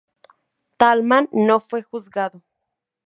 Thälmann 0.79 1.29
no 1.35 1.59
fue 1.59 1.83
juzgado. 1.83 2.41